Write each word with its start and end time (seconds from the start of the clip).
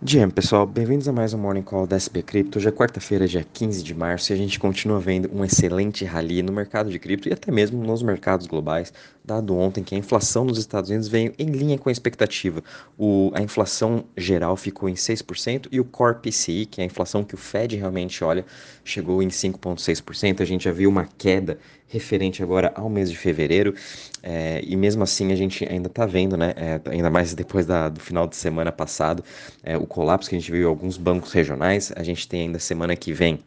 Dia, 0.00 0.28
pessoal, 0.28 0.64
bem-vindos 0.64 1.08
a 1.08 1.12
mais 1.12 1.34
um 1.34 1.38
Morning 1.38 1.62
Call 1.62 1.84
da 1.84 1.98
SP 1.98 2.22
Cripto. 2.22 2.58
Hoje 2.58 2.68
é 2.68 2.70
quarta-feira, 2.70 3.26
dia 3.26 3.44
15 3.52 3.82
de 3.82 3.92
março, 3.92 4.30
e 4.30 4.32
a 4.32 4.36
gente 4.36 4.56
continua 4.56 5.00
vendo 5.00 5.28
um 5.34 5.44
excelente 5.44 6.04
rally 6.04 6.40
no 6.40 6.52
mercado 6.52 6.88
de 6.88 7.00
cripto 7.00 7.28
e 7.28 7.32
até 7.32 7.50
mesmo 7.50 7.82
nos 7.84 8.00
mercados 8.00 8.46
globais, 8.46 8.92
dado 9.24 9.56
ontem 9.56 9.82
que 9.82 9.96
a 9.96 9.98
inflação 9.98 10.44
nos 10.44 10.56
Estados 10.56 10.88
Unidos 10.88 11.08
veio 11.08 11.34
em 11.36 11.46
linha 11.46 11.76
com 11.76 11.88
a 11.88 11.92
expectativa. 11.92 12.62
O, 12.96 13.32
a 13.34 13.42
inflação 13.42 14.04
geral 14.16 14.56
ficou 14.56 14.88
em 14.88 14.94
6% 14.94 15.66
e 15.72 15.80
o 15.80 15.84
Core 15.84 16.20
PCI, 16.22 16.64
que 16.66 16.80
é 16.80 16.84
a 16.84 16.86
inflação 16.86 17.24
que 17.24 17.34
o 17.34 17.38
Fed 17.38 17.74
realmente 17.74 18.22
olha, 18.22 18.46
chegou 18.84 19.20
em 19.20 19.28
5,6%. 19.28 20.40
A 20.40 20.44
gente 20.44 20.62
já 20.62 20.72
viu 20.72 20.88
uma 20.88 21.08
queda 21.18 21.58
referente 21.88 22.42
agora 22.42 22.70
ao 22.74 22.88
mês 22.88 23.10
de 23.10 23.16
fevereiro, 23.16 23.74
é, 24.22 24.60
e 24.62 24.76
mesmo 24.76 25.02
assim 25.02 25.32
a 25.32 25.36
gente 25.36 25.64
ainda 25.64 25.88
está 25.88 26.04
vendo, 26.04 26.36
né, 26.36 26.52
é, 26.54 26.80
ainda 26.90 27.10
mais 27.10 27.34
depois 27.34 27.64
da, 27.64 27.88
do 27.88 27.98
final 27.98 28.26
de 28.26 28.36
semana 28.36 28.70
passado, 28.70 29.24
é, 29.62 29.76
o 29.76 29.86
colapso 29.88 30.28
que 30.28 30.36
a 30.36 30.38
gente 30.38 30.52
viu 30.52 30.62
em 30.62 30.70
alguns 30.70 30.96
bancos 30.96 31.32
regionais, 31.32 31.92
a 31.96 32.02
gente 32.02 32.28
tem 32.28 32.42
ainda 32.42 32.58
semana 32.58 32.94
que 32.94 33.12
vem 33.12 33.40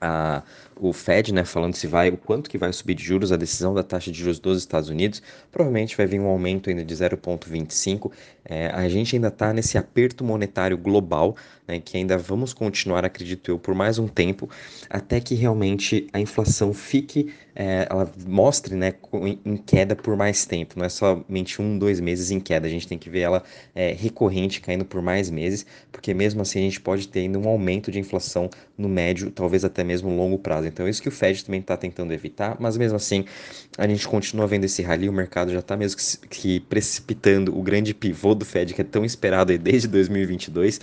a, 0.00 0.42
o 0.88 0.92
Fed, 0.92 1.32
né, 1.32 1.44
falando 1.44 1.74
se 1.74 1.86
vai, 1.86 2.08
o 2.10 2.16
quanto 2.16 2.48
que 2.50 2.58
vai 2.58 2.72
subir 2.72 2.94
de 2.94 3.04
juros, 3.04 3.32
a 3.32 3.36
decisão 3.36 3.74
da 3.74 3.82
taxa 3.82 4.10
de 4.10 4.18
juros 4.18 4.38
dos 4.38 4.58
Estados 4.58 4.88
Unidos, 4.88 5.22
provavelmente 5.50 5.96
vai 5.96 6.06
vir 6.06 6.20
um 6.20 6.26
aumento 6.26 6.70
ainda 6.70 6.84
de 6.84 6.94
0,25. 6.94 8.10
É, 8.44 8.66
a 8.68 8.88
gente 8.88 9.14
ainda 9.14 9.28
está 9.28 9.52
nesse 9.52 9.78
aperto 9.78 10.24
monetário 10.24 10.76
global, 10.76 11.36
né, 11.66 11.80
que 11.80 11.96
ainda 11.96 12.18
vamos 12.18 12.52
continuar, 12.52 13.04
acredito 13.04 13.50
eu, 13.50 13.58
por 13.58 13.74
mais 13.74 13.98
um 13.98 14.08
tempo, 14.08 14.48
até 14.90 15.20
que 15.20 15.34
realmente 15.34 16.08
a 16.12 16.18
inflação 16.18 16.74
fique, 16.74 17.32
é, 17.54 17.86
ela 17.88 18.10
mostre, 18.26 18.74
né, 18.74 18.94
em 19.44 19.56
queda 19.56 19.94
por 19.94 20.16
mais 20.16 20.44
tempo, 20.44 20.74
não 20.76 20.84
é 20.84 20.88
somente 20.88 21.62
um, 21.62 21.78
dois 21.78 22.00
meses 22.00 22.30
em 22.30 22.40
queda, 22.40 22.66
a 22.66 22.70
gente 22.70 22.88
tem 22.88 22.98
que 22.98 23.08
ver 23.08 23.20
ela 23.20 23.44
é, 23.74 23.92
recorrente, 23.92 24.60
caindo 24.60 24.84
por 24.84 25.00
mais 25.00 25.30
meses, 25.30 25.64
porque 25.90 26.12
mesmo 26.12 26.42
assim 26.42 26.58
a 26.58 26.62
gente 26.62 26.80
pode 26.80 27.08
ter 27.08 27.20
ainda 27.20 27.38
um 27.38 27.48
aumento 27.48 27.90
de 27.90 27.98
inflação 27.98 28.50
no 28.76 28.88
médio, 28.88 29.30
talvez 29.30 29.64
até 29.64 29.84
mesmo 29.84 30.14
longo 30.14 30.38
prazo. 30.38 30.66
Então, 30.72 30.88
isso 30.88 31.02
que 31.02 31.08
o 31.08 31.12
Fed 31.12 31.44
também 31.44 31.60
está 31.60 31.76
tentando 31.76 32.12
evitar, 32.12 32.56
mas 32.58 32.76
mesmo 32.76 32.96
assim, 32.96 33.24
a 33.76 33.86
gente 33.86 34.06
continua 34.08 34.46
vendo 34.46 34.64
esse 34.64 34.82
rally, 34.82 35.08
o 35.08 35.12
mercado 35.12 35.52
já 35.52 35.58
está 35.58 35.76
mesmo 35.76 35.98
que, 35.98 36.28
que, 36.28 36.60
precipitando 36.60 37.56
o 37.56 37.62
grande 37.62 37.94
pivô 37.94 38.34
do 38.34 38.44
Fed, 38.44 38.74
que 38.74 38.80
é 38.80 38.84
tão 38.84 39.04
esperado 39.04 39.56
desde 39.58 39.86
2022, 39.88 40.80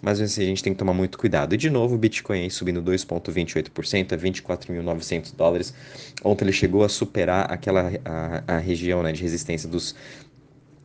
mas 0.00 0.20
mesmo 0.20 0.32
assim, 0.32 0.42
a 0.42 0.46
gente 0.46 0.62
tem 0.62 0.72
que 0.72 0.78
tomar 0.78 0.94
muito 0.94 1.18
cuidado. 1.18 1.54
E 1.54 1.56
de 1.56 1.68
novo, 1.68 1.94
o 1.94 1.98
Bitcoin 1.98 2.42
aí 2.42 2.50
subindo 2.50 2.82
2,28% 2.82 4.12
a 4.12 4.16
24.900 4.16 5.34
dólares. 5.36 5.74
Ontem 6.24 6.44
ele 6.44 6.52
chegou 6.52 6.84
a 6.84 6.88
superar 6.88 7.50
aquela 7.50 7.92
a, 8.04 8.56
a 8.56 8.58
região 8.58 9.02
né, 9.02 9.12
de 9.12 9.22
resistência 9.22 9.68
dos 9.68 9.94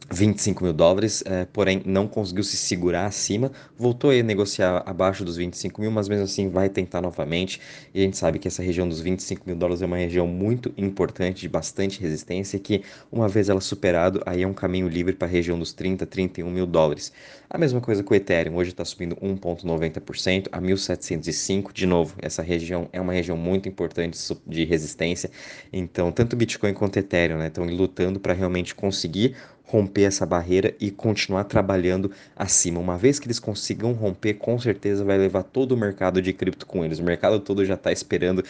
25 0.09 0.63
mil 0.63 0.73
dólares, 0.73 1.21
é, 1.25 1.45
porém 1.45 1.81
não 1.85 2.07
conseguiu 2.07 2.43
se 2.43 2.55
segurar 2.55 3.05
acima, 3.05 3.51
voltou 3.77 4.11
a 4.11 4.23
negociar 4.23 4.83
abaixo 4.85 5.25
dos 5.25 5.35
25 5.35 5.81
mil, 5.81 5.91
mas 5.91 6.07
mesmo 6.07 6.23
assim 6.23 6.49
vai 6.49 6.69
tentar 6.69 7.01
novamente. 7.01 7.59
E 7.93 7.99
a 7.99 8.03
gente 8.03 8.17
sabe 8.17 8.39
que 8.39 8.47
essa 8.47 8.63
região 8.63 8.87
dos 8.87 9.01
25 9.01 9.43
mil 9.45 9.55
dólares 9.55 9.81
é 9.81 9.85
uma 9.85 9.97
região 9.97 10.25
muito 10.25 10.73
importante, 10.77 11.41
de 11.41 11.49
bastante 11.49 11.99
resistência, 11.99 12.57
que 12.57 12.83
uma 13.11 13.27
vez 13.27 13.49
ela 13.49 13.59
superado, 13.59 14.21
aí 14.25 14.43
é 14.43 14.47
um 14.47 14.53
caminho 14.53 14.87
livre 14.87 15.13
para 15.13 15.27
a 15.27 15.31
região 15.31 15.59
dos 15.59 15.73
30, 15.73 16.05
31 16.05 16.49
mil 16.49 16.65
dólares. 16.65 17.11
A 17.49 17.57
mesma 17.57 17.81
coisa 17.81 18.03
com 18.03 18.13
o 18.13 18.17
Ethereum, 18.17 18.55
hoje 18.55 18.71
está 18.71 18.83
subindo 18.85 19.15
1,90% 19.17 20.47
a 20.51 20.61
1.705. 20.61 21.71
De 21.73 21.85
novo, 21.85 22.15
essa 22.21 22.41
região 22.41 22.89
é 22.91 22.99
uma 22.99 23.13
região 23.13 23.37
muito 23.37 23.67
importante 23.67 24.17
de 24.45 24.65
resistência, 24.65 25.29
então 25.71 26.11
tanto 26.11 26.35
Bitcoin 26.35 26.73
quanto 26.73 26.97
Ethereum 26.97 27.41
estão 27.43 27.65
né, 27.65 27.71
lutando 27.71 28.19
para 28.19 28.33
realmente 28.33 28.75
conseguir 28.75 29.35
romper 29.67 30.03
essa 30.03 30.25
barreira 30.25 30.73
e 30.79 30.89
continuar 30.89 31.43
trabalhando 31.43 32.09
acima. 32.35 32.79
Uma 32.79 32.97
vez 32.97 33.19
que 33.19 33.27
eles 33.27 33.37
consigam 33.37 33.91
romper, 33.91 34.35
com 34.35 34.57
certeza 34.57 35.03
vai 35.03 35.17
levar 35.17 35.43
todo 35.43 35.73
o 35.73 35.77
mercado 35.77 36.21
de 36.21 36.31
cripto 36.31 36.65
com 36.65 36.83
eles. 36.83 36.99
O 36.99 37.03
mercado 37.03 37.39
todo 37.39 37.65
já 37.65 37.73
está 37.73 37.91
esperando 37.91 38.43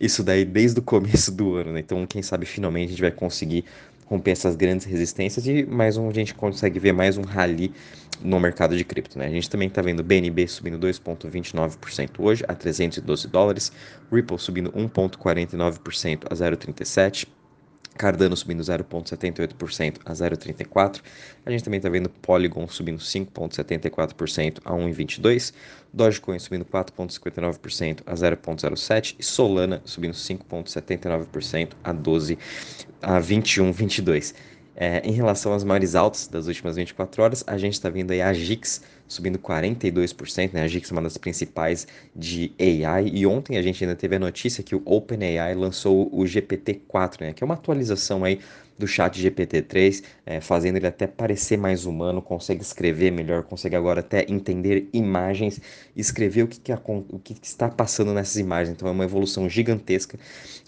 isso 0.00 0.22
daí 0.22 0.44
desde 0.44 0.80
o 0.80 0.82
começo 0.82 1.30
do 1.30 1.54
ano, 1.54 1.72
né? 1.72 1.80
Então, 1.80 2.04
quem 2.06 2.22
sabe 2.22 2.44
finalmente 2.44 2.86
a 2.86 2.90
gente 2.90 3.00
vai 3.00 3.12
conseguir 3.12 3.64
romper 4.06 4.32
essas 4.32 4.56
grandes 4.56 4.84
resistências 4.84 5.46
e 5.46 5.64
mais 5.64 5.96
um 5.96 6.08
a 6.08 6.12
gente 6.12 6.34
consegue 6.34 6.80
ver 6.80 6.92
mais 6.92 7.16
um 7.16 7.22
rally 7.22 7.72
no 8.20 8.40
mercado 8.40 8.76
de 8.76 8.84
cripto, 8.84 9.16
né? 9.16 9.26
A 9.26 9.30
gente 9.30 9.48
também 9.48 9.68
está 9.68 9.80
vendo 9.80 10.02
BNB 10.02 10.48
subindo 10.48 10.78
2.29% 10.78 12.10
hoje 12.18 12.44
a 12.48 12.54
312 12.54 13.28
dólares, 13.28 13.70
Ripple 14.10 14.38
subindo 14.38 14.72
1.49% 14.72 16.24
a 16.28 16.34
0.37 16.34 17.28
Cardano 17.98 18.36
subindo 18.36 18.62
0,78% 18.62 19.96
a 20.04 20.12
0,34%. 20.12 21.02
A 21.44 21.50
gente 21.50 21.64
também 21.64 21.78
está 21.78 21.90
vendo 21.90 22.08
Polygon 22.08 22.66
subindo 22.68 23.00
5,74% 23.00 24.60
a 24.64 24.72
1,22%. 24.72 25.52
Dogecoin 25.92 26.38
subindo 26.38 26.64
4,59% 26.64 28.02
a 28.06 28.14
0,07%. 28.14 29.16
E 29.18 29.22
Solana 29.22 29.82
subindo 29.84 30.14
5,79% 30.14 31.72
a 31.82 31.92
12 31.92 32.38
a 33.02 33.20
21,22%. 33.20 34.34
É, 34.80 35.00
em 35.00 35.10
relação 35.10 35.52
às 35.52 35.64
maiores 35.64 35.96
altas 35.96 36.28
das 36.28 36.46
últimas 36.46 36.76
24 36.76 37.20
horas, 37.20 37.44
a 37.48 37.58
gente 37.58 37.72
está 37.72 37.90
vendo 37.90 38.12
aí 38.12 38.22
a 38.22 38.32
GIX 38.32 38.80
subindo 39.08 39.38
42%, 39.38 40.52
né? 40.52 40.62
A 40.62 40.68
GIX 40.68 40.90
é 40.90 40.92
uma 40.92 41.02
das 41.02 41.16
principais 41.16 41.86
de 42.14 42.52
AI, 42.60 43.08
e 43.08 43.26
ontem 43.26 43.56
a 43.56 43.62
gente 43.62 43.82
ainda 43.82 43.96
teve 43.96 44.16
a 44.16 44.18
notícia 44.18 44.62
que 44.62 44.74
o 44.74 44.82
OpenAI 44.84 45.54
lançou 45.54 46.08
o 46.12 46.24
GPT-4, 46.24 47.20
né? 47.20 47.32
Que 47.32 47.42
é 47.42 47.46
uma 47.46 47.54
atualização 47.54 48.24
aí 48.24 48.38
do 48.78 48.86
chat 48.86 49.20
GPT-3, 49.20 50.04
é, 50.24 50.40
fazendo 50.40 50.76
ele 50.76 50.86
até 50.86 51.06
parecer 51.06 51.58
mais 51.58 51.84
humano, 51.84 52.22
consegue 52.22 52.62
escrever 52.62 53.10
melhor, 53.10 53.42
consegue 53.42 53.74
agora 53.74 54.00
até 54.00 54.24
entender 54.28 54.88
imagens, 54.92 55.60
escrever 55.96 56.44
o 56.44 56.46
que, 56.46 56.60
que, 56.60 56.72
o 56.72 57.18
que 57.18 57.34
está 57.42 57.68
passando 57.68 58.14
nessas 58.14 58.36
imagens. 58.36 58.76
Então 58.76 58.88
é 58.88 58.92
uma 58.92 59.04
evolução 59.04 59.48
gigantesca 59.48 60.16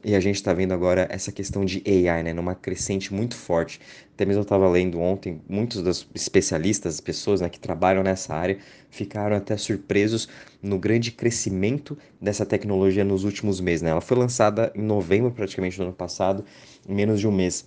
e 0.05 0.15
a 0.15 0.21
gente 0.21 0.37
está 0.37 0.53
vendo 0.53 0.75
agora 0.75 1.07
essa 1.09 1.31
questão 1.31 1.65
de 1.65 1.83
AI, 1.87 2.25
né, 2.25 2.33
numa 2.33 2.55
crescente 2.55 3.15
muito 3.15 3.37
forte. 3.37 3.81
Até 4.21 4.27
mesmo 4.27 4.41
eu 4.41 4.43
estava 4.43 4.69
lendo 4.69 5.01
ontem, 5.01 5.41
muitos 5.49 5.83
dos 5.83 6.07
especialistas, 6.15 7.01
pessoas 7.01 7.41
né, 7.41 7.49
que 7.49 7.59
trabalham 7.59 8.03
nessa 8.03 8.35
área, 8.35 8.59
ficaram 8.91 9.35
até 9.35 9.57
surpresos 9.57 10.29
no 10.63 10.79
grande 10.79 11.11
crescimento 11.11 11.97
dessa 12.21 12.45
tecnologia 12.45 13.03
nos 13.03 13.25
últimos 13.25 13.63
meses. 13.63 13.81
Né? 13.81 13.89
Ela 13.89 14.03
foi 14.03 14.19
lançada 14.19 14.71
em 14.75 14.83
novembro 14.83 15.31
praticamente 15.31 15.79
do 15.79 15.85
ano 15.85 15.95
passado, 15.95 16.45
em 16.87 16.95
menos 16.95 17.19
de 17.19 17.27
um 17.27 17.33
mês 17.33 17.67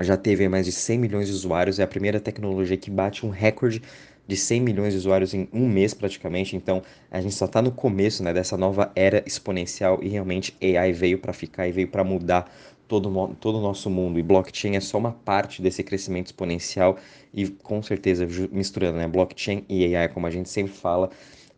já 0.00 0.16
teve 0.16 0.48
mais 0.48 0.64
de 0.64 0.72
100 0.72 0.98
milhões 0.98 1.26
de 1.28 1.32
usuários, 1.32 1.78
é 1.78 1.82
a 1.82 1.86
primeira 1.86 2.18
tecnologia 2.18 2.76
que 2.76 2.90
bate 2.90 3.26
um 3.26 3.28
recorde 3.28 3.82
de 4.26 4.36
100 4.36 4.60
milhões 4.60 4.92
de 4.92 4.98
usuários 4.98 5.34
em 5.34 5.48
um 5.52 5.68
mês 5.68 5.92
praticamente, 5.92 6.56
então 6.56 6.82
a 7.10 7.20
gente 7.20 7.34
só 7.34 7.44
está 7.44 7.60
no 7.60 7.72
começo 7.72 8.22
né, 8.22 8.32
dessa 8.32 8.56
nova 8.56 8.90
era 8.94 9.22
exponencial 9.26 9.98
e 10.02 10.08
realmente 10.08 10.56
AI 10.62 10.92
veio 10.92 11.18
para 11.18 11.32
ficar 11.32 11.68
e 11.68 11.72
veio 11.72 11.88
para 11.88 12.04
mudar 12.04 12.50
todo, 12.90 13.36
todo 13.40 13.58
o 13.58 13.62
nosso 13.62 13.88
mundo. 13.88 14.18
E 14.18 14.22
blockchain 14.22 14.74
é 14.74 14.80
só 14.80 14.98
uma 14.98 15.12
parte 15.12 15.62
desse 15.62 15.84
crescimento 15.84 16.26
exponencial 16.26 16.98
e 17.32 17.48
com 17.48 17.80
certeza 17.80 18.26
misturando 18.50 18.98
né, 18.98 19.06
blockchain 19.06 19.64
e 19.68 19.94
AI, 19.94 20.08
como 20.08 20.26
a 20.26 20.30
gente 20.30 20.48
sempre 20.48 20.72
fala, 20.72 21.08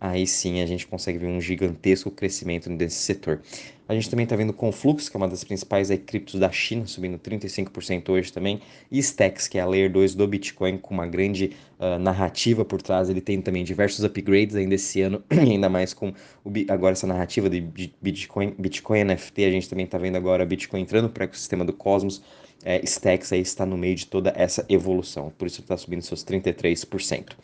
aí 0.02 0.26
sim 0.26 0.60
a 0.60 0.66
gente 0.66 0.84
consegue 0.84 1.16
ver 1.16 1.28
um 1.28 1.40
gigantesco 1.40 2.10
crescimento 2.10 2.68
desse 2.70 2.96
setor. 2.96 3.40
A 3.88 3.94
gente 3.94 4.10
também 4.10 4.24
está 4.24 4.34
vendo 4.34 4.52
Conflux, 4.52 5.08
que 5.08 5.16
é 5.16 5.18
uma 5.18 5.28
das 5.28 5.44
principais 5.44 5.90
aí, 5.90 5.98
criptos 5.98 6.40
da 6.40 6.50
China, 6.50 6.86
subindo 6.86 7.18
35% 7.18 8.08
hoje 8.08 8.32
também, 8.32 8.60
e 8.90 8.98
Stacks, 8.98 9.46
que 9.46 9.58
é 9.58 9.60
a 9.60 9.66
Layer 9.66 9.92
2 9.92 10.14
do 10.14 10.26
Bitcoin, 10.26 10.78
com 10.78 10.94
uma 10.94 11.06
grande 11.06 11.52
uh, 11.78 11.98
narrativa 12.00 12.64
por 12.64 12.82
trás. 12.82 13.10
Ele 13.10 13.20
tem 13.20 13.40
também 13.40 13.62
diversos 13.62 14.04
upgrades 14.04 14.56
ainda 14.56 14.74
esse 14.74 15.00
ano, 15.02 15.22
ainda 15.30 15.68
mais 15.68 15.94
com 15.94 16.08
o, 16.44 16.50
agora 16.69 16.92
essa 16.92 17.06
narrativa 17.06 17.48
de 17.48 17.60
Bitcoin, 18.00 18.54
Bitcoin 18.58 19.04
NFT. 19.04 19.44
A 19.44 19.50
gente 19.50 19.69
também 19.69 19.84
está 19.84 19.98
vendo 19.98 20.16
agora 20.16 20.44
Bitcoin 20.44 20.80
entrando 20.80 21.08
para 21.08 21.22
o 21.22 21.24
ecossistema 21.24 21.64
do 21.64 21.72
Cosmos. 21.72 22.22
É, 22.64 22.80
Stacks 22.84 23.32
aí 23.32 23.40
está 23.40 23.66
no 23.66 23.76
meio 23.76 23.94
de 23.94 24.06
toda 24.06 24.32
essa 24.36 24.64
evolução, 24.69 25.32
por 25.36 25.46
isso 25.46 25.60
está 25.60 25.76
subindo 25.76 26.02
seus 26.02 26.24
33%. 26.24 27.36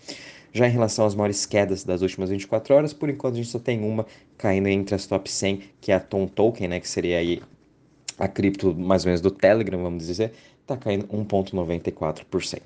Já 0.52 0.66
em 0.66 0.70
relação 0.70 1.04
às 1.04 1.14
maiores 1.14 1.44
quedas 1.46 1.84
das 1.84 2.02
últimas 2.02 2.30
24 2.30 2.74
horas, 2.74 2.92
por 2.92 3.08
enquanto 3.08 3.34
a 3.34 3.36
gente 3.36 3.48
só 3.48 3.58
tem 3.58 3.84
uma 3.84 4.06
caindo 4.36 4.68
entre 4.68 4.94
as 4.94 5.06
top 5.06 5.30
100, 5.30 5.62
que 5.80 5.92
é 5.92 5.94
a 5.94 6.00
Tom 6.00 6.26
Token, 6.26 6.68
né, 6.68 6.80
que 6.80 6.88
seria 6.88 7.18
aí 7.18 7.42
a 8.18 8.26
cripto 8.26 8.74
mais 8.74 9.04
ou 9.04 9.08
menos 9.08 9.20
do 9.20 9.30
Telegram, 9.30 9.80
vamos 9.82 10.06
dizer, 10.06 10.32
está 10.62 10.76
caindo 10.76 11.06
1,94%. 11.06 12.60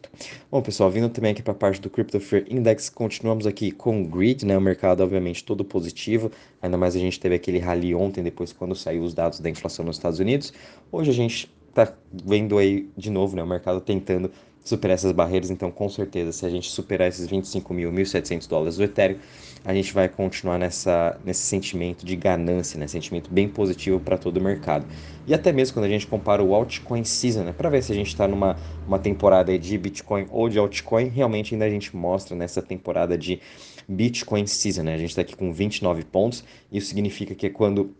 Bom, 0.50 0.60
pessoal, 0.60 0.90
vindo 0.90 1.08
também 1.08 1.32
aqui 1.32 1.42
para 1.42 1.52
a 1.52 1.56
parte 1.56 1.80
do 1.80 1.88
Crypto 1.88 2.18
Fear 2.18 2.44
Index, 2.48 2.88
continuamos 2.88 3.46
aqui 3.46 3.70
com 3.70 4.02
o 4.02 4.06
Grid, 4.06 4.44
né, 4.44 4.56
o 4.56 4.60
mercado 4.60 5.02
obviamente 5.02 5.44
todo 5.44 5.64
positivo, 5.64 6.30
ainda 6.60 6.76
mais 6.76 6.96
a 6.96 6.98
gente 6.98 7.20
teve 7.20 7.34
aquele 7.34 7.58
rally 7.58 7.94
ontem, 7.94 8.22
depois 8.22 8.52
quando 8.52 8.74
saiu 8.74 9.02
os 9.02 9.14
dados 9.14 9.38
da 9.38 9.48
inflação 9.48 9.84
nos 9.84 9.96
Estados 9.96 10.18
Unidos. 10.18 10.52
Hoje 10.90 11.10
a 11.10 11.14
gente 11.14 11.48
está 11.68 11.92
vendo 12.24 12.58
aí 12.58 12.88
de 12.96 13.10
novo, 13.10 13.36
né, 13.36 13.42
o 13.42 13.46
mercado 13.46 13.80
tentando 13.80 14.30
superar 14.62 14.94
essas 14.94 15.12
barreiras. 15.12 15.50
Então, 15.50 15.70
com 15.70 15.88
certeza, 15.88 16.32
se 16.32 16.46
a 16.46 16.50
gente 16.50 16.70
superar 16.70 17.08
esses 17.08 17.26
25 17.26 17.74
mil, 17.74 17.90
1.700 17.92 18.48
dólares 18.48 18.76
do 18.76 18.84
Ethereum, 18.84 19.18
a 19.64 19.72
gente 19.72 19.92
vai 19.92 20.08
continuar 20.08 20.58
nessa, 20.58 21.18
nesse 21.24 21.42
sentimento 21.42 22.04
de 22.04 22.16
ganância, 22.16 22.78
né? 22.78 22.86
sentimento 22.86 23.30
bem 23.32 23.48
positivo 23.48 24.00
para 24.00 24.18
todo 24.18 24.38
o 24.38 24.40
mercado. 24.40 24.86
E 25.26 25.32
até 25.32 25.52
mesmo 25.52 25.74
quando 25.74 25.86
a 25.86 25.88
gente 25.88 26.06
compara 26.06 26.42
o 26.42 26.54
altcoin 26.54 27.04
season, 27.04 27.44
né? 27.44 27.52
para 27.52 27.68
ver 27.68 27.82
se 27.82 27.92
a 27.92 27.94
gente 27.94 28.08
está 28.08 28.26
numa 28.26 28.56
uma 28.86 28.98
temporada 28.98 29.56
de 29.56 29.78
Bitcoin 29.78 30.26
ou 30.30 30.48
de 30.48 30.58
altcoin, 30.58 31.08
realmente 31.08 31.54
ainda 31.54 31.64
a 31.64 31.70
gente 31.70 31.94
mostra 31.94 32.36
nessa 32.36 32.60
temporada 32.60 33.16
de 33.16 33.40
Bitcoin 33.88 34.46
season. 34.46 34.82
Né? 34.82 34.94
A 34.94 34.98
gente 34.98 35.10
está 35.10 35.22
aqui 35.22 35.36
com 35.36 35.52
29 35.52 36.04
pontos, 36.04 36.44
isso 36.70 36.88
significa 36.88 37.34
que 37.34 37.48
quando 37.48 37.94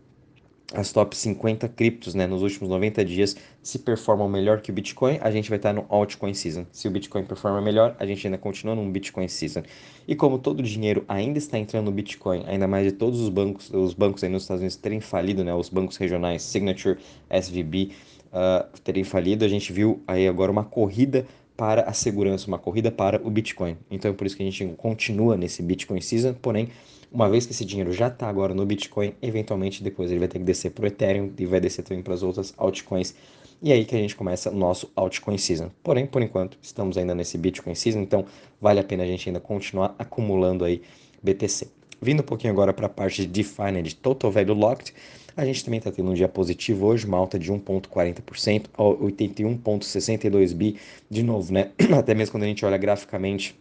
as 0.74 0.90
top 0.90 1.16
50 1.16 1.68
criptos 1.68 2.14
né, 2.14 2.26
nos 2.26 2.42
últimos 2.42 2.68
90 2.68 3.04
dias 3.04 3.36
se 3.62 3.78
performam 3.78 4.28
melhor 4.28 4.60
que 4.60 4.70
o 4.70 4.74
Bitcoin, 4.74 5.18
a 5.20 5.30
gente 5.30 5.48
vai 5.48 5.58
estar 5.58 5.72
no 5.72 5.84
altcoin 5.88 6.32
season. 6.34 6.66
Se 6.72 6.88
o 6.88 6.90
Bitcoin 6.90 7.24
performa 7.24 7.60
melhor, 7.60 7.94
a 7.98 8.06
gente 8.06 8.26
ainda 8.26 8.38
continua 8.38 8.74
no 8.74 8.90
Bitcoin 8.90 9.28
season. 9.28 9.62
E 10.08 10.16
como 10.16 10.38
todo 10.38 10.60
o 10.60 10.62
dinheiro 10.62 11.04
ainda 11.06 11.38
está 11.38 11.58
entrando 11.58 11.86
no 11.86 11.92
Bitcoin, 11.92 12.44
ainda 12.46 12.66
mais 12.66 12.86
de 12.86 12.92
todos 12.92 13.20
os 13.20 13.28
bancos, 13.28 13.70
os 13.70 13.94
bancos 13.94 14.24
aí 14.24 14.30
nos 14.30 14.42
Estados 14.42 14.60
Unidos 14.60 14.76
terem 14.76 15.00
falido, 15.00 15.44
né, 15.44 15.54
os 15.54 15.68
bancos 15.68 15.96
regionais, 15.96 16.42
Signature, 16.42 16.98
SVB, 17.28 17.90
uh, 18.32 18.80
terem 18.80 19.04
falido, 19.04 19.44
a 19.44 19.48
gente 19.48 19.72
viu 19.72 20.02
aí 20.06 20.26
agora 20.26 20.50
uma 20.50 20.64
corrida 20.64 21.26
para 21.56 21.82
a 21.82 21.93
segurança, 21.93 22.46
uma 22.49 22.58
corrida 22.58 22.90
para 22.90 23.20
o 23.26 23.31
Bitcoin. 23.31 23.76
Então 23.90 24.10
é 24.10 24.14
por 24.14 24.26
isso 24.26 24.37
que 24.37 24.43
a 24.43 24.46
gente 24.50 24.64
continua 24.76 25.37
nesse 25.37 25.62
Bitcoin 25.62 26.00
season, 26.00 26.34
porém 26.34 26.69
uma 27.12 27.28
vez 27.28 27.44
que 27.44 27.52
esse 27.52 27.64
dinheiro 27.64 27.93
já 27.93 28.08
está 28.08 28.26
agora 28.26 28.54
no 28.54 28.64
Bitcoin, 28.64 29.14
eventualmente 29.20 29.82
depois 29.82 30.10
ele 30.10 30.19
vai 30.19 30.28
ter 30.28 30.38
que 30.38 30.44
descer 30.44 30.70
para 30.70 30.84
o 30.84 30.87
Ethereum 30.87 31.31
e 31.38 31.44
vai 31.44 31.60
descer 31.60 31.82
também 31.82 32.02
para 32.02 32.14
as 32.14 32.22
outras 32.22 32.54
altcoins. 32.56 33.14
E 33.60 33.70
aí 33.70 33.84
que 33.84 33.94
a 33.94 33.99
gente 33.99 34.16
começa 34.16 34.50
o 34.50 34.54
nosso 34.54 34.90
altcoin 34.96 35.37
season. 35.37 35.70
Porém, 35.82 36.06
por 36.06 36.22
enquanto, 36.22 36.58
estamos 36.62 36.96
ainda 36.96 37.14
nesse 37.14 37.37
Bitcoin 37.37 37.75
season, 37.75 38.00
então 38.00 38.25
vale 38.60 38.81
a 38.81 38.84
pena 38.84 39.05
a 39.05 39.06
gente 39.06 39.28
ainda 39.28 39.40
continuar 39.40 39.94
acumulando 39.98 40.64
aí 40.64 40.81
BTC. 41.22 41.81
Vindo 42.02 42.20
um 42.20 42.25
pouquinho 42.25 42.52
agora 42.52 42.72
para 42.72 42.87
a 42.87 42.88
parte 42.88 43.22
de 43.22 43.28
DeFi, 43.28 43.70
né, 43.72 43.81
de 43.81 43.94
Total 43.94 44.28
Value 44.28 44.54
Locked, 44.54 44.93
a 45.37 45.44
gente 45.44 45.64
também 45.64 45.78
está 45.78 45.93
tendo 45.93 46.10
um 46.10 46.14
dia 46.14 46.26
positivo 46.26 46.87
hoje, 46.87 47.06
uma 47.06 47.16
alta 47.16 47.38
de 47.38 47.50
1,40% 47.52 48.64
a 48.75 48.82
81,62 48.82 50.52
bi. 50.52 50.76
De 51.08 51.22
novo, 51.22 51.52
né? 51.52 51.70
Até 51.96 52.12
mesmo 52.12 52.32
quando 52.32 52.43
a 52.43 52.46
gente 52.46 52.66
olha 52.66 52.76
graficamente 52.76 53.56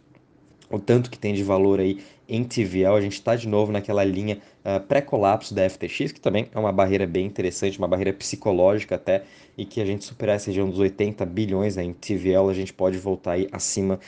o 0.68 0.78
tanto 0.78 1.08
que 1.10 1.18
tem 1.18 1.34
de 1.34 1.42
valor 1.44 1.78
aí 1.78 1.98
em 2.28 2.42
TVL, 2.42 2.96
a 2.96 3.00
gente 3.00 3.12
está 3.12 3.36
de 3.36 3.46
novo 3.46 3.70
naquela 3.70 4.02
linha 4.02 4.38
uh, 4.64 4.80
pré-colapso 4.80 5.54
da 5.54 5.68
FTX, 5.68 6.12
que 6.12 6.20
também 6.20 6.48
é 6.52 6.58
uma 6.58 6.72
barreira 6.72 7.06
bem 7.06 7.26
interessante, 7.26 7.78
uma 7.78 7.86
barreira 7.86 8.12
psicológica 8.12 8.94
até, 8.94 9.22
e 9.56 9.66
que 9.66 9.80
a 9.80 9.84
gente 9.84 10.04
superar 10.04 10.36
essa 10.36 10.46
região 10.46 10.68
dos 10.68 10.78
80 10.78 11.26
bilhões 11.26 11.76
né, 11.76 11.84
em 11.84 11.92
TVL, 11.92 12.48
a 12.48 12.54
gente 12.54 12.72
pode 12.72 12.96
voltar 12.96 13.32
aí 13.32 13.48
acima 13.52 14.00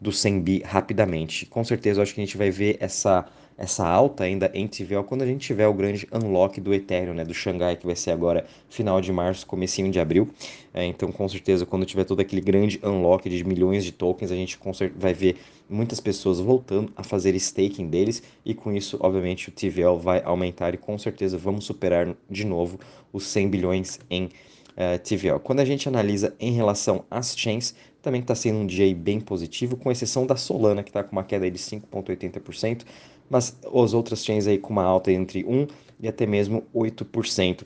do 0.00 0.10
100 0.10 0.40
bi 0.40 0.62
rapidamente. 0.64 1.46
Com 1.46 1.62
certeza, 1.62 2.00
eu 2.00 2.02
acho 2.02 2.14
que 2.14 2.20
a 2.20 2.24
gente 2.24 2.36
vai 2.36 2.50
ver 2.50 2.76
essa 2.80 3.24
essa 3.58 3.84
alta 3.84 4.22
ainda 4.22 4.48
em 4.54 4.68
TVL 4.68 5.02
quando 5.02 5.22
a 5.22 5.26
gente 5.26 5.44
tiver 5.44 5.66
o 5.66 5.74
grande 5.74 6.06
unlock 6.12 6.60
do 6.60 6.72
Ethereum, 6.72 7.12
né, 7.12 7.24
do 7.24 7.34
Xangai, 7.34 7.74
que 7.74 7.84
vai 7.84 7.96
ser 7.96 8.12
agora 8.12 8.46
final 8.70 9.00
de 9.00 9.12
março, 9.12 9.44
comecinho 9.44 9.90
de 9.90 9.98
abril. 9.98 10.28
É, 10.72 10.84
então, 10.84 11.10
com 11.10 11.28
certeza, 11.28 11.66
quando 11.66 11.84
tiver 11.84 12.04
todo 12.04 12.20
aquele 12.20 12.40
grande 12.40 12.80
unlock 12.84 13.28
de 13.28 13.44
milhões 13.44 13.84
de 13.84 13.90
tokens, 13.90 14.30
a 14.30 14.36
gente 14.36 14.56
vai 14.96 15.12
ver 15.12 15.36
muitas 15.68 15.98
pessoas 15.98 16.38
voltando 16.38 16.92
a 16.96 17.02
fazer 17.02 17.34
staking 17.34 17.88
deles 17.88 18.22
e 18.44 18.54
com 18.54 18.72
isso, 18.72 18.96
obviamente, 19.00 19.48
o 19.48 19.52
TVL 19.52 19.98
vai 19.98 20.22
aumentar 20.24 20.72
e 20.72 20.78
com 20.78 20.96
certeza 20.96 21.36
vamos 21.36 21.64
superar 21.64 22.14
de 22.30 22.46
novo 22.46 22.78
os 23.12 23.26
100 23.26 23.48
bilhões 23.48 23.98
em 24.08 24.26
uh, 24.26 24.30
é, 24.76 24.98
TVL. 24.98 25.40
Quando 25.40 25.58
a 25.60 25.64
gente 25.64 25.88
analisa 25.88 26.32
em 26.38 26.52
relação 26.52 27.04
às 27.10 27.36
chains, 27.36 27.74
também 28.00 28.20
está 28.20 28.34
sendo 28.34 28.60
um 28.60 28.66
dia 28.66 28.94
bem 28.94 29.20
positivo, 29.20 29.76
com 29.76 29.90
exceção 29.90 30.24
da 30.24 30.36
Solana, 30.36 30.84
que 30.84 30.90
está 30.90 31.02
com 31.02 31.12
uma 31.12 31.24
queda 31.24 31.50
de 31.50 31.58
5,80% 31.58 32.82
mas 33.28 33.56
as 33.64 33.94
outras 33.94 34.24
chains 34.24 34.46
aí 34.46 34.58
com 34.58 34.72
uma 34.72 34.84
alta 34.84 35.12
entre 35.12 35.44
1 35.44 35.66
e 36.00 36.08
até 36.08 36.26
mesmo 36.26 36.64
8%. 36.74 37.64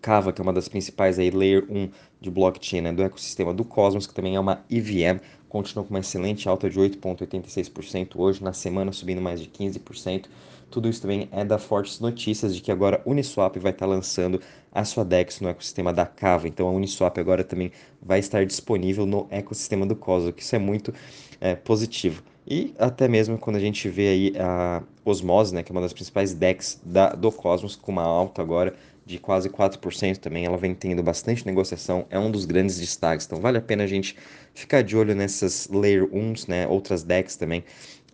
Kava, 0.00 0.32
que 0.32 0.40
é 0.40 0.44
uma 0.44 0.52
das 0.52 0.68
principais 0.68 1.18
aí, 1.18 1.30
Layer 1.30 1.66
1 1.68 1.88
de 2.20 2.30
blockchain 2.30 2.80
né, 2.82 2.92
do 2.92 3.02
ecossistema 3.02 3.52
do 3.52 3.64
Cosmos, 3.64 4.06
que 4.06 4.14
também 4.14 4.36
é 4.36 4.40
uma 4.40 4.64
EVM, 4.70 5.20
continua 5.48 5.84
com 5.84 5.90
uma 5.90 6.00
excelente 6.00 6.48
alta 6.48 6.68
de 6.68 6.78
8,86% 6.78 8.16
hoje, 8.16 8.42
na 8.42 8.52
semana 8.52 8.92
subindo 8.92 9.20
mais 9.20 9.40
de 9.40 9.48
15%. 9.48 10.26
Tudo 10.70 10.88
isso 10.88 11.00
também 11.00 11.28
é 11.32 11.44
da 11.44 11.58
fortes 11.58 11.98
notícias 11.98 12.54
de 12.54 12.60
que 12.60 12.70
agora 12.70 13.02
a 13.04 13.10
Uniswap 13.10 13.56
vai 13.56 13.72
estar 13.72 13.86
lançando 13.86 14.40
a 14.70 14.84
sua 14.84 15.02
DEX 15.02 15.40
no 15.40 15.48
ecossistema 15.48 15.92
da 15.92 16.04
Kava. 16.04 16.46
Então 16.46 16.68
a 16.68 16.70
Uniswap 16.70 17.16
agora 17.18 17.42
também 17.42 17.72
vai 18.02 18.18
estar 18.18 18.44
disponível 18.44 19.06
no 19.06 19.26
ecossistema 19.30 19.86
do 19.86 19.96
Cosmos, 19.96 20.34
que 20.34 20.42
isso 20.42 20.54
é 20.54 20.58
muito 20.58 20.92
é, 21.40 21.54
positivo. 21.54 22.22
E 22.50 22.74
até 22.78 23.06
mesmo 23.06 23.36
quando 23.36 23.56
a 23.56 23.60
gente 23.60 23.90
vê 23.90 24.08
aí 24.08 24.32
a 24.38 24.82
Osmose, 25.04 25.54
né, 25.54 25.62
que 25.62 25.70
é 25.70 25.74
uma 25.74 25.82
das 25.82 25.92
principais 25.92 26.32
DEX 26.32 26.80
da, 26.82 27.10
do 27.10 27.30
Cosmos, 27.30 27.76
com 27.76 27.92
uma 27.92 28.02
alta 28.02 28.40
agora 28.40 28.74
de 29.04 29.18
quase 29.18 29.50
4% 29.50 30.16
também, 30.16 30.46
ela 30.46 30.56
vem 30.56 30.74
tendo 30.74 31.02
bastante 31.02 31.44
negociação, 31.44 32.06
é 32.08 32.18
um 32.18 32.30
dos 32.30 32.46
grandes 32.46 32.78
destaques. 32.78 33.26
Então 33.26 33.38
vale 33.38 33.58
a 33.58 33.60
pena 33.60 33.84
a 33.84 33.86
gente 33.86 34.16
ficar 34.54 34.82
de 34.82 34.96
olho 34.96 35.14
nessas 35.14 35.68
Layer 35.68 36.06
1s, 36.06 36.48
né, 36.48 36.66
outras 36.66 37.02
DEX 37.02 37.36
também, 37.36 37.62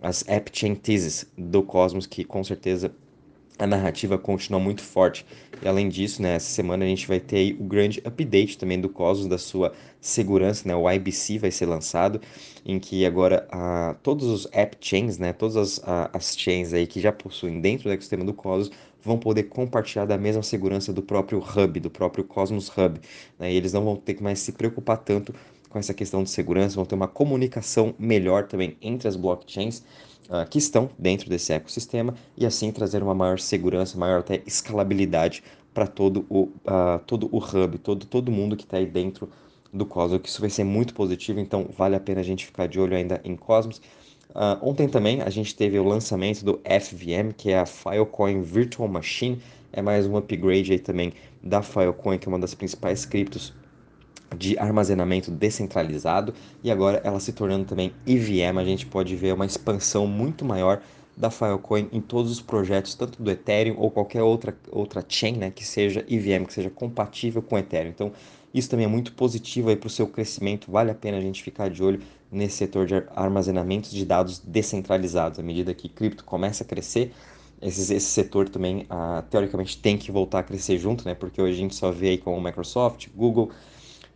as 0.03 0.25
App 0.27 0.51
Chain 0.53 0.75
Thesis 0.75 1.27
do 1.39 1.63
Cosmos, 1.63 2.05
que 2.05 2.25
com 2.25 2.43
certeza 2.43 2.93
a 3.59 3.67
narrativa 3.67 4.19
continua 4.19 4.59
muito 4.61 4.83
forte. 4.83 5.25
E 5.63 5.69
além 5.69 5.89
disso, 5.89 6.21
né, 6.21 6.35
essa 6.37 6.51
semana 6.51 6.85
a 6.85 6.89
gente 6.89 7.07
vai 7.07 7.21
ter 7.21 7.57
o 7.59 7.65
grande 7.65 8.03
update 8.05 8.59
também 8.59 8.81
do 8.81 8.89
Cosmos, 8.89 9.29
da 9.29 9.39
sua 9.39 9.73
segurança, 10.01 10.67
né, 10.69 10.75
o 10.75 10.91
IBC 10.91 11.39
vai 11.39 11.51
ser 11.51 11.67
lançado, 11.67 12.21
em 12.65 12.79
que 12.79 13.07
agora 13.07 13.47
uh, 13.53 13.95
todos 14.03 14.27
os 14.27 14.49
app 14.53 14.77
chains, 14.81 15.19
né, 15.19 15.33
todas 15.33 15.57
as, 15.57 15.81
as 16.13 16.37
chains 16.37 16.73
aí 16.73 16.87
que 16.87 17.01
já 17.01 17.13
possuem 17.13 17.61
dentro 17.61 17.85
do 17.85 17.93
ecossistema 17.93 18.25
do 18.25 18.35
Cosmos 18.35 18.71
vão 19.03 19.19
poder 19.19 19.45
compartilhar 19.45 20.07
da 20.07 20.17
mesma 20.17 20.43
segurança 20.43 20.93
do 20.93 21.03
próprio 21.03 21.39
hub, 21.39 21.79
do 21.79 21.91
próprio 21.91 22.25
Cosmos 22.25 22.69
Hub. 22.69 22.99
Né, 23.39 23.53
e 23.53 23.57
eles 23.57 23.73
não 23.73 23.85
vão 23.85 23.97
ter 23.97 24.15
que 24.15 24.23
mais 24.23 24.39
se 24.41 24.53
preocupar 24.53 24.99
tanto 24.99 25.35
com 25.75 25.81
essa 25.81 25.93
questão 25.93 26.23
de 26.23 26.31
segurança, 26.31 26.77
vão 26.77 26.85
ter 26.85 26.95
uma 26.95 27.09
comunicação 27.09 27.97
melhor 27.99 28.47
também 28.47 28.77
entre 28.81 29.09
as 29.09 29.17
blockchains 29.17 29.83
uh, 30.29 30.49
que 30.49 30.57
estão 30.57 30.89
dentro 30.97 31.29
desse 31.29 31.53
ecossistema 31.53 32.15
e 32.37 32.47
assim 32.47 32.71
trazer 32.71 33.03
uma 33.03 33.13
maior 33.13 33.41
segurança, 33.41 33.99
maior 33.99 34.21
até 34.21 34.41
escalabilidade 34.47 35.43
para 35.75 35.89
todo 35.89 36.25
o 36.31 36.43
uh, 36.43 37.01
todo 37.05 37.29
o 37.33 37.39
hub, 37.39 37.77
todo 37.79 38.07
todo 38.07 38.31
mundo 38.31 38.57
que 38.57 38.63
está 38.63 38.77
aí 38.77 38.87
dentro 38.87 39.29
do 39.73 39.85
Cosmos, 39.85 40.21
que 40.23 40.29
isso 40.29 40.41
vai 40.41 40.49
ser 40.49 40.63
muito 40.63 40.95
positivo, 40.95 41.41
então 41.41 41.67
vale 41.77 41.97
a 41.97 42.01
pena 42.01 42.21
a 42.21 42.25
gente 42.25 42.47
ficar 42.47 42.69
de 42.69 42.79
olho 42.79 42.97
ainda 42.97 43.21
em 43.25 43.35
Cosmos. 43.35 43.79
Uh, 44.31 44.57
ontem 44.63 44.89
também 44.89 45.23
a 45.23 45.31
gente 45.31 45.57
teve 45.57 45.77
o 45.77 45.83
lançamento 45.83 46.45
do 46.45 46.61
FVM, 46.65 47.33
que 47.37 47.51
é 47.51 47.59
a 47.59 47.67
Filecoin 47.67 48.43
Virtual 48.43 48.89
Machine, 48.89 49.43
é 49.73 49.83
mais 49.83 50.07
um 50.07 50.17
upgrade 50.17 50.71
aí 50.71 50.79
também 50.79 51.13
da 51.43 51.63
Filecoin, 51.63 52.17
que 52.17 52.29
é 52.29 52.31
uma 52.31 52.39
das 52.39 52.55
principais 52.55 53.05
criptos 53.05 53.53
de 54.37 54.59
armazenamento 54.59 55.31
descentralizado 55.31 56.35
e 56.63 56.71
agora 56.71 57.01
ela 57.05 57.21
se 57.21 57.33
tornando 57.33 57.65
também 57.65 57.93
EVM, 58.07 58.59
a 58.59 58.65
gente 58.65 58.87
pode 58.87 59.15
ver 59.15 59.35
uma 59.35 59.47
expansão 59.47 60.07
muito 60.07 60.45
maior 60.45 60.81
da 61.17 61.31
Filecoin 61.31 61.89
em 61.93 62.01
todos 62.01 62.31
os 62.33 62.41
projetos, 62.41 62.95
tanto 62.95 63.23
do 63.23 63.31
Ethereum 63.31 63.77
ou 63.79 63.91
qualquer 63.91 64.23
outra, 64.23 64.57
outra 64.71 65.05
chain 65.09 65.37
né, 65.37 65.51
que 65.51 65.65
seja 65.65 66.05
EVM, 66.09 66.45
que 66.45 66.53
seja 66.53 66.71
compatível 66.71 67.41
com 67.41 67.57
Ethereum. 67.57 67.91
Então, 67.91 68.13
isso 68.53 68.71
também 68.71 68.87
é 68.87 68.89
muito 68.89 69.13
positivo 69.13 69.75
para 69.77 69.87
o 69.87 69.91
seu 69.91 70.07
crescimento, 70.07 70.71
vale 70.71 70.91
a 70.91 70.95
pena 70.95 71.19
a 71.19 71.21
gente 71.21 71.43
ficar 71.43 71.69
de 71.69 71.83
olho 71.83 72.01
nesse 72.31 72.57
setor 72.57 72.87
de 72.87 72.95
armazenamento 73.15 73.91
de 73.91 74.05
dados 74.05 74.39
descentralizados. 74.39 75.39
À 75.39 75.43
medida 75.43 75.75
que 75.75 75.89
cripto 75.89 76.25
começa 76.25 76.65
a 76.65 76.67
crescer, 76.67 77.13
esse, 77.61 77.95
esse 77.95 78.07
setor 78.07 78.49
também, 78.49 78.87
ah, 78.91 79.25
teoricamente, 79.31 79.79
tem 79.79 79.97
que 79.97 80.13
voltar 80.13 80.41
a 80.41 80.43
crescer 80.43 80.79
junto, 80.79 81.05
né? 81.05 81.15
porque 81.15 81.41
hoje 81.41 81.53
a 81.53 81.57
gente 81.57 81.75
só 81.75 81.91
vê 81.91 82.11
aí 82.11 82.19
com 82.19 82.41
Microsoft, 82.41 83.09
Google, 83.15 83.51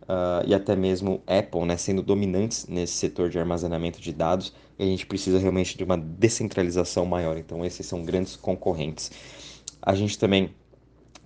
uh, 0.09 0.43
e 0.45 0.53
até 0.53 0.75
mesmo 0.75 1.21
Apple 1.27 1.65
né, 1.65 1.77
sendo 1.77 2.01
dominantes 2.01 2.65
nesse 2.67 2.93
setor 2.93 3.29
de 3.29 3.37
armazenamento 3.37 4.01
de 4.01 4.11
dados, 4.11 4.53
a 4.77 4.83
gente 4.83 5.05
precisa 5.05 5.37
realmente 5.37 5.77
de 5.77 5.83
uma 5.83 5.97
descentralização 5.97 7.05
maior. 7.05 7.37
Então, 7.37 7.63
esses 7.63 7.85
são 7.85 8.03
grandes 8.03 8.35
concorrentes. 8.35 9.11
A 9.81 9.93
gente 9.93 10.17
também 10.17 10.49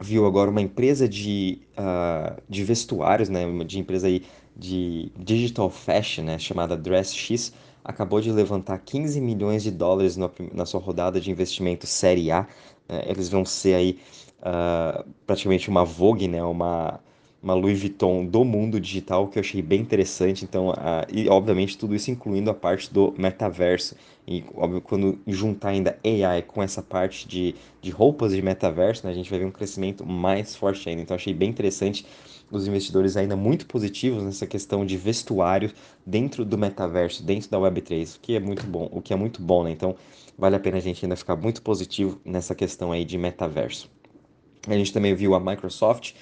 viu 0.01 0.25
agora 0.25 0.51
uma 0.51 0.61
empresa 0.61 1.07
de, 1.07 1.61
uh, 1.77 2.41
de 2.49 2.63
vestuários, 2.63 3.29
né, 3.29 3.45
de 3.63 3.79
empresa 3.79 4.07
aí 4.07 4.23
de 4.55 5.11
digital 5.17 5.69
fashion, 5.69 6.25
né, 6.25 6.37
chamada 6.37 6.75
DressX, 6.75 7.53
acabou 7.83 8.21
de 8.21 8.31
levantar 8.31 8.77
15 8.79 9.19
milhões 9.19 9.63
de 9.63 9.71
dólares 9.71 10.15
na, 10.15 10.29
na 10.53 10.65
sua 10.65 10.79
rodada 10.79 11.19
de 11.19 11.31
investimento 11.31 11.87
Série 11.87 12.31
A. 12.31 12.47
Né, 12.87 13.03
eles 13.05 13.29
vão 13.29 13.45
ser 13.45 13.75
aí 13.75 13.99
uh, 14.39 15.07
praticamente 15.25 15.69
uma 15.69 15.85
Vogue, 15.85 16.27
né, 16.27 16.43
uma 16.43 16.99
uma 17.43 17.53
Louis 17.53 17.77
Vuitton 17.77 18.25
do 18.25 18.45
mundo 18.45 18.79
digital 18.79 19.27
que 19.27 19.37
eu 19.37 19.41
achei 19.41 19.61
bem 19.61 19.81
interessante. 19.81 20.45
Então, 20.45 20.71
a, 20.71 21.05
e 21.11 21.27
obviamente 21.27 21.77
tudo 21.77 21.93
isso 21.93 22.09
incluindo 22.09 22.49
a 22.49 22.53
parte 22.53 22.91
do 22.91 23.13
metaverso. 23.17 23.95
E 24.25 24.45
óbvio, 24.55 24.79
quando 24.79 25.19
juntar 25.27 25.69
ainda 25.69 25.99
AI 26.05 26.41
com 26.43 26.63
essa 26.63 26.81
parte 26.81 27.27
de, 27.27 27.53
de 27.81 27.91
roupas 27.91 28.33
de 28.33 28.41
metaverso, 28.41 29.05
né, 29.05 29.11
a 29.11 29.15
gente 29.15 29.29
vai 29.29 29.39
ver 29.39 29.45
um 29.45 29.51
crescimento 29.51 30.05
mais 30.05 30.55
forte 30.55 30.87
ainda. 30.87 31.01
Então, 31.01 31.15
achei 31.15 31.33
bem 31.33 31.49
interessante 31.49 32.05
os 32.49 32.65
investidores 32.65 33.17
ainda 33.17 33.35
muito 33.35 33.65
positivos 33.65 34.23
nessa 34.23 34.47
questão 34.47 34.85
de 34.85 34.95
vestuário 34.95 35.71
dentro 36.05 36.45
do 36.45 36.57
metaverso, 36.57 37.23
dentro 37.23 37.49
da 37.49 37.57
Web3, 37.57 38.15
o 38.15 38.19
que 38.21 38.35
é 38.35 38.39
muito 38.39 38.65
bom, 38.65 38.87
o 38.91 39.01
que 39.01 39.11
é 39.11 39.15
muito 39.15 39.41
bom, 39.41 39.63
né? 39.63 39.71
Então, 39.71 39.95
vale 40.37 40.55
a 40.55 40.59
pena 40.59 40.77
a 40.77 40.79
gente 40.79 41.03
ainda 41.03 41.15
ficar 41.15 41.35
muito 41.35 41.61
positivo 41.61 42.21
nessa 42.23 42.55
questão 42.55 42.91
aí 42.91 43.03
de 43.03 43.17
metaverso. 43.17 43.89
A 44.67 44.73
gente 44.73 44.93
também 44.93 45.13
viu 45.13 45.33
a 45.35 45.39
Microsoft 45.39 46.13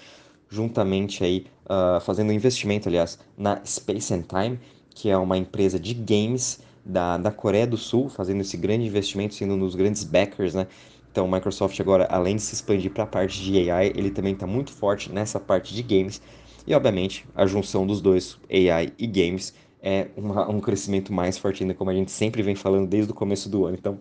juntamente 0.52 1.24
aí 1.24 1.46
uh, 1.66 2.02
fazendo 2.02 2.30
um 2.30 2.34
investimento, 2.34 2.90
aliás, 2.90 3.18
na 3.38 3.64
Space 3.66 4.14
and 4.14 4.24
Time, 4.24 4.60
que 4.94 5.10
é 5.10 5.18
uma 5.18 5.38
empresa 5.38 5.80
de 5.80 5.94
games 5.94 6.60
da, 6.86 7.18
da 7.18 7.32
Coreia 7.32 7.66
do 7.66 7.78
Sul, 7.78 8.10
fazendo 8.10 8.42
esse 8.42 8.58
grande 8.58 8.86
investimento, 8.86 9.34
sendo 9.34 9.54
um 9.54 9.60
dos 9.60 9.74
grandes 9.74 10.04
backers, 10.04 10.54
né? 10.54 10.68
Então, 11.10 11.28
Microsoft 11.28 11.80
agora, 11.80 12.06
além 12.06 12.36
de 12.36 12.42
se 12.42 12.54
expandir 12.54 12.92
para 12.92 13.04
a 13.04 13.08
parte 13.08 13.42
de 13.42 13.70
AI, 13.70 13.88
ele 13.96 14.12
também 14.12 14.34
está 14.34 14.46
muito 14.46 14.72
forte 14.72 15.12
nessa 15.12 15.40
parte 15.40 15.74
de 15.74 15.82
games. 15.84 16.22
E, 16.68 16.74
obviamente, 16.74 17.26
a 17.34 17.46
junção 17.46 17.88
dos 17.88 18.02
dois, 18.02 18.38
AI 18.50 18.94
e 18.98 19.08
games, 19.08 19.54
é 19.82 20.08
uma, 20.16 20.50
um 20.50 20.60
crescimento 20.60 21.12
mais 21.12 21.38
forte 21.38 21.64
ainda, 21.64 21.74
como 21.74 21.90
a 21.90 21.94
gente 21.94 22.12
sempre 22.12 22.42
vem 22.44 22.56
falando 22.56 22.88
desde 22.88 23.12
o 23.12 23.16
começo 23.16 23.50
do 23.50 23.66
ano. 23.66 23.78
Então, 23.78 24.00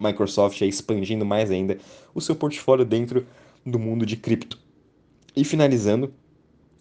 Microsoft 0.00 0.60
é 0.62 0.66
expandindo 0.66 1.24
mais 1.24 1.50
ainda 1.50 1.76
o 2.14 2.20
seu 2.20 2.36
portfólio 2.36 2.84
dentro 2.84 3.26
do 3.66 3.78
mundo 3.78 4.06
de 4.06 4.16
cripto. 4.16 4.67
E 5.38 5.44
finalizando, 5.44 6.12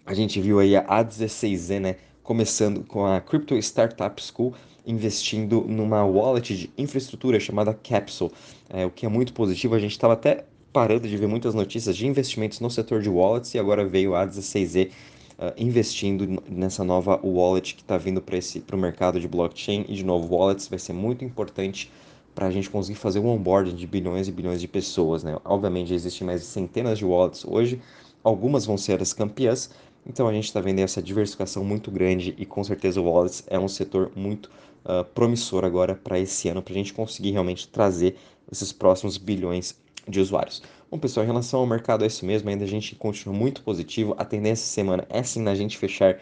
a 0.04 0.16
gente 0.16 0.42
viu 0.42 0.58
aí 0.58 0.76
a 0.76 0.84
A16Z, 0.84 1.80
né, 1.80 1.96
começando 2.24 2.84
com 2.84 3.06
a 3.06 3.22
Crypto 3.22 3.56
Startup 3.56 4.20
School, 4.20 4.52
investindo 4.84 5.62
numa 5.62 6.04
wallet 6.04 6.58
de 6.58 6.72
infraestrutura 6.76 7.40
chamada 7.40 7.72
Capsule, 7.72 8.32
é, 8.68 8.84
o 8.84 8.90
que 8.90 9.06
é 9.06 9.10
muito 9.10 9.32
positivo. 9.32 9.76
A 9.76 9.80
gente 9.80 9.92
estava 9.92 10.14
até 10.14 10.44
parando 10.74 11.08
de 11.08 11.16
ver 11.16 11.28
muitas 11.28 11.54
notícias 11.54 11.96
de 11.96 12.08
investimentos 12.08 12.60
no 12.60 12.72
setor 12.72 13.00
de 13.00 13.10
wallets 13.10 13.54
e 13.54 13.60
agora 13.60 13.86
veio 13.86 14.16
a 14.16 14.26
A16Z 14.26 14.90
uh, 15.38 15.54
investindo 15.56 16.42
nessa 16.50 16.84
nova 16.84 17.20
wallet 17.24 17.76
que 17.76 17.84
está 17.84 17.96
vindo 17.96 18.20
para 18.20 18.76
o 18.76 18.80
mercado 18.80 19.20
de 19.20 19.28
blockchain. 19.28 19.86
E 19.88 19.94
de 19.94 20.04
novo, 20.04 20.36
wallets 20.36 20.68
vai 20.68 20.80
ser 20.80 20.94
muito 20.94 21.24
importante 21.24 21.92
para 22.34 22.48
a 22.48 22.52
gente 22.52 22.72
conseguir 22.72 22.98
fazer 22.98 23.20
o 23.20 23.26
onboarding 23.28 23.76
de 23.76 23.86
bilhões 23.86 24.28
e 24.28 24.32
bilhões 24.32 24.60
de 24.60 24.68
pessoas. 24.68 25.24
Né? 25.24 25.38
Obviamente, 25.46 25.94
existem 25.94 26.26
mais 26.26 26.42
de 26.42 26.48
centenas 26.48 26.98
de 26.98 27.06
wallets 27.06 27.46
hoje, 27.46 27.80
algumas 28.27 28.65
vão 28.65 28.77
ser 28.77 29.01
as 29.01 29.13
campeãs, 29.13 29.69
então 30.05 30.27
a 30.27 30.34
gente 30.34 30.46
está 30.46 30.60
vendo 30.60 30.79
essa 30.79 31.01
diversificação 31.01 31.63
muito 31.63 31.89
grande 31.89 32.36
e 32.38 32.46
com 32.46 32.63
certeza 32.63 33.00
o 33.00 33.05
wallets 33.05 33.43
é 33.48 33.57
um 33.57 33.67
setor 33.67 34.12
muito 34.15 34.50
uh, 34.86 35.03
promissor 35.13 35.63
agora 35.63 35.96
para 35.96 36.19
esse 36.19 36.50
ano, 36.50 36.62
para 36.62 36.74
a 36.74 36.77
gente 36.77 36.93
conseguir 36.93 37.31
realmente 37.31 37.67
trazer 37.67 38.15
esses 38.51 38.72
próximos 38.72 39.17
bilhões 39.17 39.75
de 40.07 40.19
usuários. 40.19 40.62
Bom, 40.89 40.98
pessoal, 40.98 41.25
em 41.25 41.27
relação 41.27 41.60
ao 41.60 41.65
mercado 41.65 42.03
é 42.03 42.07
isso 42.07 42.25
mesmo, 42.25 42.50
ainda 42.50 42.63
a 42.63 42.67
gente 42.67 42.96
continua 42.96 43.36
muito 43.36 43.62
positivo. 43.62 44.15
A 44.17 44.24
tendência 44.24 44.65
semana 44.65 45.05
é 45.10 45.22
sim 45.24 45.41
na 45.41 45.53
gente 45.53 45.77
fechar 45.77 46.17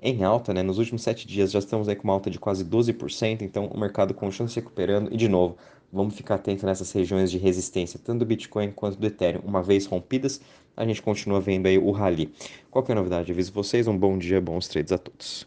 em 0.00 0.24
alta, 0.24 0.54
né? 0.54 0.62
Nos 0.62 0.78
últimos 0.78 1.02
sete 1.02 1.26
dias 1.26 1.50
já 1.50 1.58
estamos 1.58 1.88
aí 1.88 1.96
com 1.96 2.04
uma 2.04 2.14
alta 2.14 2.30
de 2.30 2.38
quase 2.38 2.64
12%, 2.64 3.42
então 3.42 3.66
o 3.66 3.78
mercado 3.78 4.14
continua 4.14 4.48
se 4.48 4.56
recuperando 4.56 5.12
e 5.12 5.16
de 5.16 5.28
novo, 5.28 5.56
vamos 5.92 6.14
ficar 6.14 6.36
atento 6.36 6.66
nessas 6.66 6.90
regiões 6.92 7.30
de 7.30 7.38
resistência, 7.38 8.00
tanto 8.02 8.20
do 8.20 8.26
Bitcoin 8.26 8.72
quanto 8.72 8.98
do 8.98 9.06
Ethereum. 9.06 9.42
Uma 9.44 9.62
vez 9.62 9.86
rompidas, 9.86 10.40
a 10.78 10.86
gente 10.86 11.02
continua 11.02 11.40
vendo 11.40 11.66
aí 11.66 11.76
o 11.76 11.90
rally. 11.90 12.32
Qualquer 12.70 12.94
novidade, 12.94 13.32
aviso 13.32 13.52
vocês. 13.52 13.88
Um 13.88 13.98
bom 13.98 14.16
dia, 14.16 14.40
bons 14.40 14.68
trades 14.68 14.92
a 14.92 14.98
todos. 14.98 15.44